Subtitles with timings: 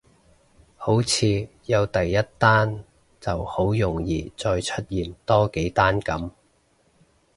[0.77, 2.83] 好似有第一單
[3.19, 6.31] 就好容易再出現多幾單噉